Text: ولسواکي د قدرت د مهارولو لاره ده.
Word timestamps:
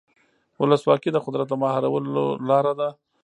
ولسواکي 0.61 1.09
د 1.13 1.17
قدرت 1.25 1.47
د 1.49 1.53
مهارولو 1.63 2.25
لاره 2.49 2.73
ده. 2.79 2.89